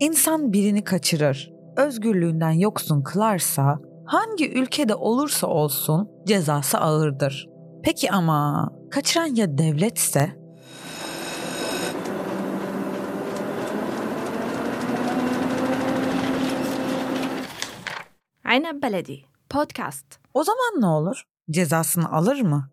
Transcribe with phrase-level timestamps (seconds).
[0.00, 7.48] İnsan birini kaçırır, özgürlüğünden yoksun kılarsa hangi ülkede olursa olsun cezası ağırdır.
[7.82, 10.38] Peki ama kaçıran ya devletse?
[18.44, 19.20] Aynen Beledi
[19.50, 20.06] Podcast.
[20.34, 21.22] O zaman ne olur?
[21.50, 22.70] Cezasını alır mı?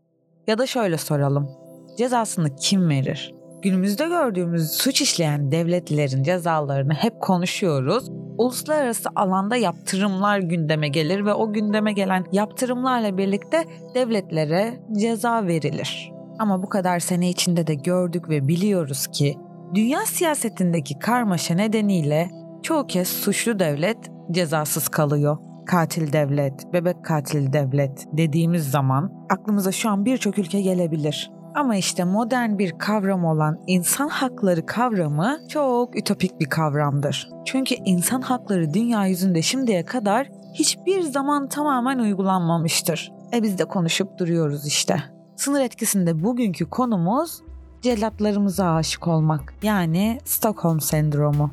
[0.47, 1.49] Ya da şöyle soralım.
[1.97, 3.34] Cezasını kim verir?
[3.65, 8.09] Günümüzde gördüğümüz suç işleyen devletlerin cezalarını hep konuşuyoruz.
[8.37, 16.11] Uluslararası alanda yaptırımlar gündeme gelir ve o gündeme gelen yaptırımlarla birlikte devletlere ceza verilir.
[16.39, 19.35] Ama bu kadar sene içinde de gördük ve biliyoruz ki
[19.75, 22.29] dünya siyasetindeki karmaşa nedeniyle
[22.63, 23.97] çoğu kez suçlu devlet
[24.31, 31.31] cezasız kalıyor katil devlet, bebek katil devlet dediğimiz zaman aklımıza şu an birçok ülke gelebilir.
[31.55, 37.29] Ama işte modern bir kavram olan insan hakları kavramı çok ütopik bir kavramdır.
[37.45, 43.11] Çünkü insan hakları dünya yüzünde şimdiye kadar hiçbir zaman tamamen uygulanmamıştır.
[43.33, 45.03] E biz de konuşup duruyoruz işte.
[45.35, 47.41] Sınır etkisinde bugünkü konumuz
[47.81, 51.51] cellatlarımıza aşık olmak yani Stockholm sendromu.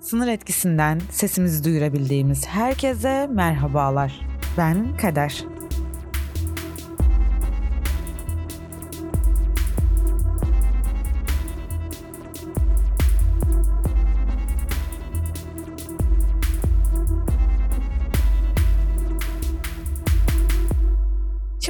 [0.00, 4.20] Sınır etkisinden sesimizi duyurabildiğimiz herkese merhabalar.
[4.58, 5.44] Ben Kader.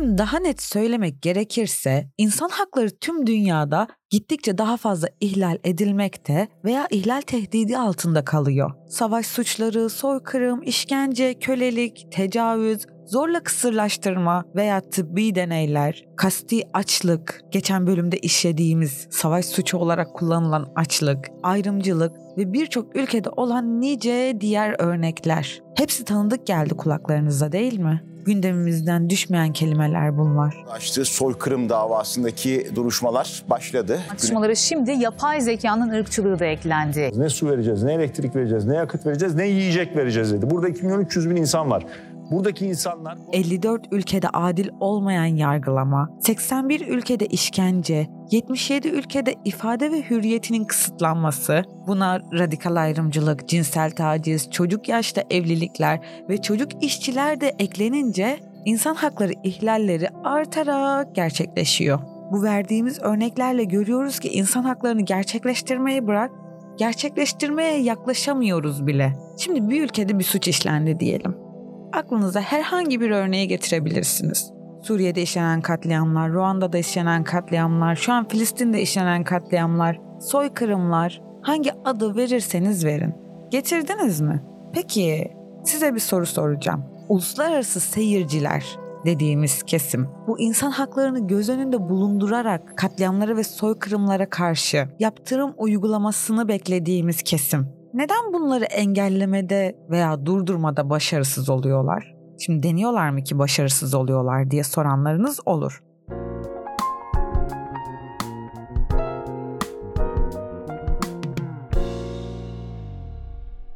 [0.00, 6.86] Şimdi daha net söylemek gerekirse insan hakları tüm dünyada gittikçe daha fazla ihlal edilmekte veya
[6.90, 8.70] ihlal tehdidi altında kalıyor.
[8.88, 18.18] Savaş suçları, soykırım, işkence, kölelik, tecavüz, zorla kısırlaştırma veya tıbbi deneyler, kasti açlık, geçen bölümde
[18.18, 25.62] işlediğimiz savaş suçu olarak kullanılan açlık, ayrımcılık ve birçok ülkede olan nice diğer örnekler.
[25.80, 28.02] Hepsi tanıdık geldi kulaklarınıza değil mi?
[28.24, 30.64] gündemimizden düşmeyen kelimeler bunlar.
[30.70, 34.00] Açtığı soykırım davasındaki duruşmalar başladı.
[34.08, 37.10] Tartışmaları şimdi yapay zekanın ırkçılığı da eklendi.
[37.16, 40.50] Ne su vereceğiz, ne elektrik vereceğiz, ne yakıt vereceğiz, ne yiyecek vereceğiz dedi.
[40.50, 41.86] Burada 2 milyon 300 bin insan var.
[42.30, 43.18] Buradaki insanlar...
[43.32, 52.20] 54 ülkede adil olmayan yargılama, 81 ülkede işkence, 77 ülkede ifade ve hürriyetinin kısıtlanması, buna
[52.32, 60.08] radikal ayrımcılık, cinsel taciz, çocuk yaşta evlilikler ve çocuk işçiler de eklenince insan hakları ihlalleri
[60.24, 62.00] artarak gerçekleşiyor.
[62.32, 66.30] Bu verdiğimiz örneklerle görüyoruz ki insan haklarını gerçekleştirmeyi bırak,
[66.78, 69.12] gerçekleştirmeye yaklaşamıyoruz bile.
[69.38, 71.49] Şimdi bir ülkede bir suç işlendi diyelim
[71.92, 74.52] aklınıza herhangi bir örneği getirebilirsiniz.
[74.82, 82.84] Suriye'de işlenen katliamlar, Ruanda'da işlenen katliamlar, şu an Filistin'de işlenen katliamlar, soykırımlar, hangi adı verirseniz
[82.84, 83.14] verin.
[83.50, 84.42] Getirdiniz mi?
[84.74, 85.32] Peki
[85.64, 86.84] size bir soru soracağım.
[87.08, 88.64] Uluslararası seyirciler
[89.04, 97.22] dediğimiz kesim bu insan haklarını göz önünde bulundurarak katliamlara ve soykırımlara karşı yaptırım uygulamasını beklediğimiz
[97.22, 102.14] kesim neden bunları engellemede veya durdurmada başarısız oluyorlar?
[102.38, 105.82] Şimdi deniyorlar mı ki başarısız oluyorlar diye soranlarınız olur.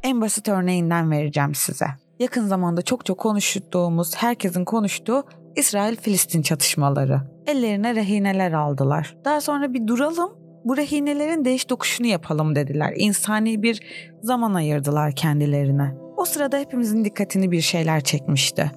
[0.03, 1.87] En basit örneğinden vereceğim size.
[2.19, 5.25] Yakın zamanda çok çok konuştuğumuz, herkesin konuştuğu
[5.57, 7.21] İsrail-Filistin çatışmaları.
[7.47, 9.17] Ellerine rehineler aldılar.
[9.25, 10.33] Daha sonra bir duralım,
[10.65, 12.93] bu rehinelerin değiş dokuşunu yapalım dediler.
[12.97, 13.81] İnsani bir
[14.23, 15.95] zaman ayırdılar kendilerine.
[16.17, 18.71] O sırada hepimizin dikkatini bir şeyler çekmişti.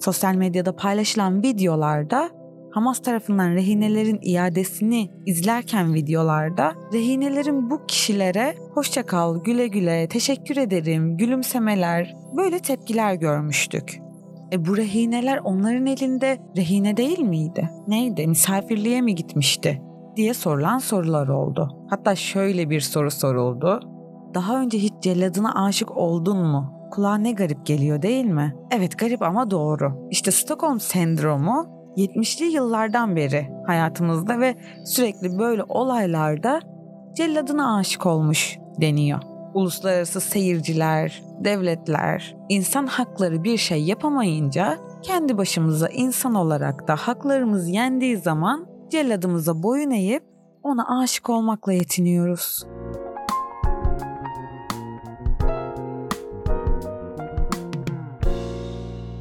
[0.00, 2.30] Sosyal medyada paylaşılan videolarda
[2.76, 11.16] Hamas tarafından rehinelerin iadesini izlerken videolarda rehinelerin bu kişilere hoşça kal, güle güle, teşekkür ederim,
[11.16, 14.00] gülümsemeler böyle tepkiler görmüştük.
[14.52, 17.70] E bu rehineler onların elinde rehine değil miydi?
[17.88, 18.26] Neydi?
[18.26, 19.82] Misafirliğe mi gitmişti?
[20.16, 21.68] Diye sorulan sorular oldu.
[21.90, 23.80] Hatta şöyle bir soru soruldu.
[24.34, 26.88] Daha önce hiç celladına aşık oldun mu?
[26.90, 28.54] Kulağa ne garip geliyor değil mi?
[28.70, 30.08] Evet garip ama doğru.
[30.10, 31.66] İşte Stockholm sendromu
[31.96, 34.54] 70'li yıllardan beri hayatımızda ve
[34.84, 36.60] sürekli böyle olaylarda
[37.16, 39.20] celladına aşık olmuş deniyor.
[39.54, 48.16] Uluslararası seyirciler, devletler, insan hakları bir şey yapamayınca kendi başımıza insan olarak da haklarımız yendiği
[48.16, 50.22] zaman celladımıza boyun eğip
[50.62, 52.66] ona aşık olmakla yetiniyoruz.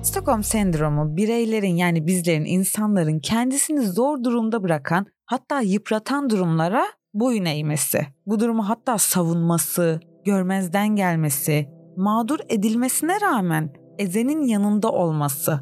[0.02, 8.08] Stockholm sendromu bireylerin yani bizlerin insanların kendisini zor durumda bırakan hatta yıpratan durumlara boyun eğmesi.
[8.26, 15.60] Bu durumu hatta savunması, görmezden gelmesi, mağdur edilmesine rağmen ezenin yanında olması,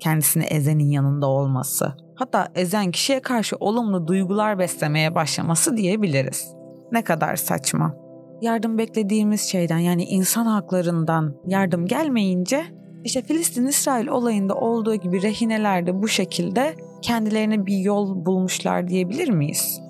[0.00, 6.54] kendisini ezenin yanında olması, hatta ezen kişiye karşı olumlu duygular beslemeye başlaması diyebiliriz.
[6.92, 7.94] Ne kadar saçma.
[8.40, 12.64] Yardım beklediğimiz şeyden yani insan haklarından yardım gelmeyince
[13.04, 19.80] işte Filistin-İsrail olayında olduğu gibi rehineler de bu şekilde kendilerine bir yol bulmuşlar diyebilir miyiz?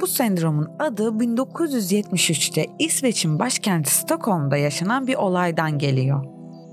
[0.00, 6.24] Bu sendromun adı 1973'te İsveç'in başkenti Stockholm'da yaşanan bir olaydan geliyor.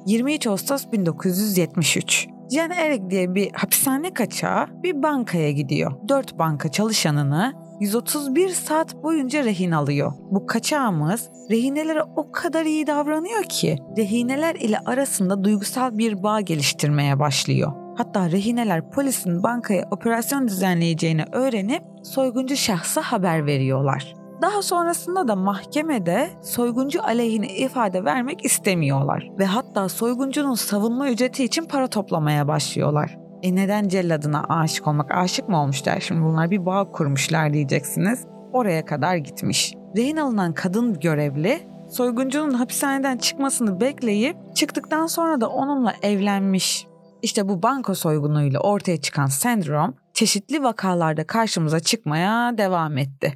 [0.06, 2.37] 23 Ağustos 1973.
[2.52, 5.92] Jen Erik diye bir hapishane kaçağı bir bankaya gidiyor.
[6.10, 10.14] 4 banka çalışanını 131 saat boyunca rehin alıyor.
[10.32, 17.20] Bu kaçağımız rehinelere o kadar iyi davranıyor ki rehineler ile arasında duygusal bir bağ geliştirmeye
[17.20, 17.72] başlıyor.
[17.98, 24.14] Hatta rehineler polisin bankaya operasyon düzenleyeceğini öğrenip soyguncu şahsa haber veriyorlar.
[24.42, 31.66] Daha sonrasında da mahkemede soyguncu aleyhine ifade vermek istemiyorlar ve hatta soyguncunun savunma ücreti için
[31.66, 33.18] para toplamaya başlıyorlar.
[33.44, 35.12] E neden celladına aşık olmak?
[35.12, 36.52] Aşık mı olmuşlar şimdi bunlar?
[36.52, 38.26] Bir bağ kurmuşlar diyeceksiniz.
[38.54, 39.74] Oraya kadar gitmiş.
[39.98, 46.88] Rehin alınan kadın görevli soyguncunun hapishaneden çıkmasını bekleyip çıktıktan sonra da onunla evlenmiş.
[47.22, 53.34] İşte bu banko soygunuyla ortaya çıkan sendrom çeşitli vakalarda karşımıza çıkmaya devam etti.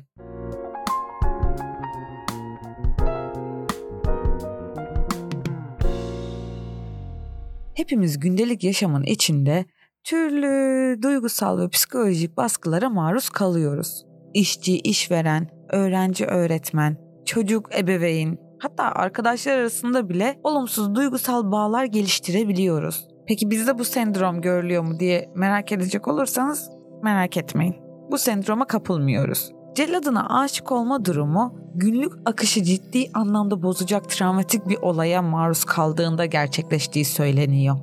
[7.81, 9.65] Hepimiz gündelik yaşamın içinde
[10.03, 14.05] türlü duygusal ve psikolojik baskılara maruz kalıyoruz.
[14.33, 23.07] İşçi, işveren, öğrenci, öğretmen, çocuk, ebeveyn, hatta arkadaşlar arasında bile olumsuz duygusal bağlar geliştirebiliyoruz.
[23.27, 26.69] Peki bizde bu sendrom görülüyor mu diye merak edecek olursanız
[27.03, 27.75] merak etmeyin.
[28.11, 29.51] Bu sendroma kapılmıyoruz.
[29.81, 37.05] Celladına aşık olma durumu günlük akışı ciddi anlamda bozacak travmatik bir olaya maruz kaldığında gerçekleştiği
[37.05, 37.77] söyleniyor.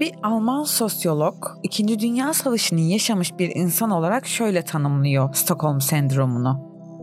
[0.00, 6.60] Bir Alman sosyolog, İkinci Dünya Savaşı'nı yaşamış bir insan olarak şöyle tanımlıyor Stockholm sendromunu.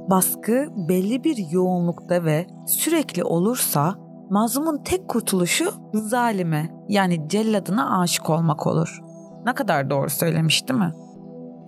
[0.10, 3.96] Baskı belli bir yoğunlukta ve sürekli olursa
[4.30, 9.00] mazlumun tek kurtuluşu zalime yani celladına aşık olmak olur.
[9.46, 10.94] Ne kadar doğru söylemiş değil mi?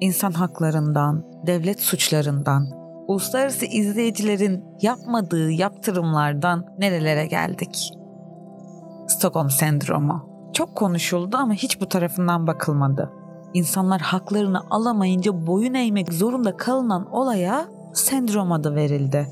[0.03, 2.67] İnsan haklarından, devlet suçlarından,
[3.07, 7.91] uluslararası izleyicilerin yapmadığı yaptırımlardan nerelere geldik?
[9.07, 13.11] Stockholm sendromu çok konuşuldu ama hiç bu tarafından bakılmadı.
[13.53, 19.27] İnsanlar haklarını alamayınca boyun eğmek zorunda kalınan olaya sendrom adı verildi.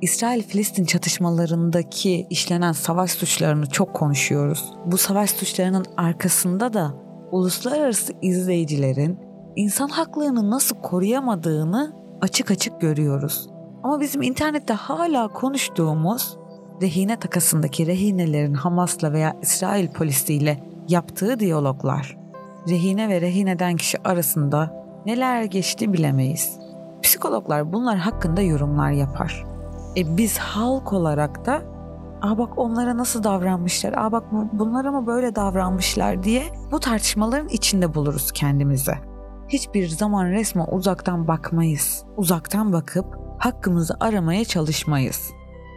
[0.00, 4.72] İsrail-Filistin çatışmalarındaki işlenen savaş suçlarını çok konuşuyoruz.
[4.86, 6.94] Bu savaş suçlarının arkasında da
[7.32, 13.50] uluslararası izleyicilerin insan haklarını nasıl koruyamadığını açık açık görüyoruz.
[13.82, 16.38] Ama bizim internette hala konuştuğumuz
[16.82, 22.18] rehine takasındaki rehinelerin Hamas'la veya İsrail polisiyle yaptığı diyaloglar.
[22.68, 26.58] Rehine ve rehineden kişi arasında neler geçti bilemeyiz.
[27.02, 29.44] Psikologlar bunlar hakkında yorumlar yapar.
[29.96, 31.62] E biz halk olarak da
[32.22, 36.42] Aa bak onlara nasıl davranmışlar, aa bak bunlara mı böyle davranmışlar diye
[36.72, 38.92] bu tartışmaların içinde buluruz kendimizi.
[39.50, 42.04] Hiçbir zaman resme uzaktan bakmayız.
[42.16, 43.06] Uzaktan bakıp
[43.38, 45.30] hakkımızı aramaya çalışmayız.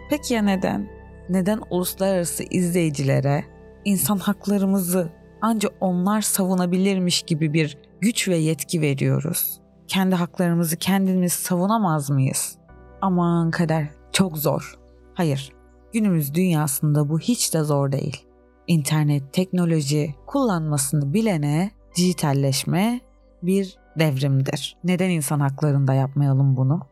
[0.10, 0.90] Peki ya neden?
[1.30, 3.46] Neden uluslararası izleyicilere
[3.86, 5.10] insan haklarımızı
[5.42, 9.62] ancak onlar savunabilirmiş gibi bir güç ve yetki veriyoruz?
[9.88, 12.58] Kendi haklarımızı kendimiz savunamaz mıyız?
[13.02, 14.80] Aman kader çok zor.
[15.14, 15.52] Hayır,
[15.94, 18.26] günümüz dünyasında bu hiç de zor değil.
[18.68, 23.02] İnternet, teknoloji kullanmasını bilene dijitalleşme
[23.44, 24.78] bir devrimdir.
[24.84, 26.88] Neden insan haklarında yapmayalım bunu?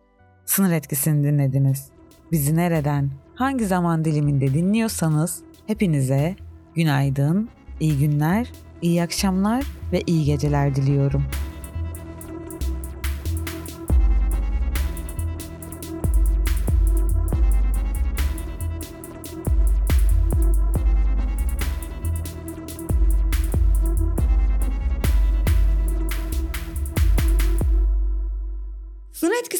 [0.45, 1.89] Sınır etkisini dinlediniz.
[2.31, 6.35] Bizi nereden, hangi zaman diliminde dinliyorsanız hepinize
[6.75, 11.23] günaydın, iyi günler, iyi akşamlar ve iyi geceler diliyorum.